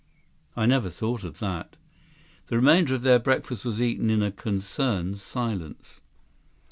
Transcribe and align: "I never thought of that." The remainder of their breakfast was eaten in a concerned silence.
"I 0.57 0.65
never 0.65 0.89
thought 0.89 1.23
of 1.23 1.37
that." 1.37 1.75
The 2.47 2.55
remainder 2.55 2.95
of 2.95 3.03
their 3.03 3.19
breakfast 3.19 3.63
was 3.63 3.79
eaten 3.79 4.09
in 4.09 4.23
a 4.23 4.31
concerned 4.31 5.19
silence. 5.19 6.01